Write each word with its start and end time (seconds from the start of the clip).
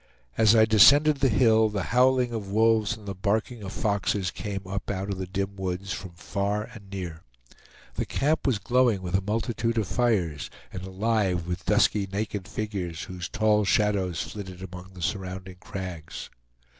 As 0.35 0.55
I 0.55 0.65
descended 0.65 1.17
the 1.17 1.29
hill, 1.29 1.69
the 1.69 1.83
howling 1.93 2.31
of 2.33 2.49
wolves 2.49 2.97
and 2.97 3.07
the 3.07 3.13
barking 3.13 3.61
of 3.61 3.71
foxes 3.71 4.31
came 4.31 4.65
up 4.65 4.89
out 4.89 5.11
of 5.11 5.19
the 5.19 5.27
dim 5.27 5.55
woods 5.57 5.93
from 5.93 6.13
far 6.13 6.63
and 6.73 6.89
near. 6.89 7.21
The 7.93 8.07
camp 8.07 8.47
was 8.47 8.57
glowing 8.57 9.03
with 9.03 9.13
a 9.13 9.21
multitude 9.21 9.77
of 9.77 9.87
fires, 9.87 10.49
and 10.73 10.81
alive 10.81 11.45
with 11.45 11.67
dusky 11.67 12.07
naked 12.11 12.47
figures, 12.47 13.03
whose 13.03 13.29
tall 13.29 13.63
shadows 13.63 14.19
flitted 14.23 14.63
among 14.63 14.95
the 14.95 15.03
surroundings 15.03 15.57
crags. 15.59 16.31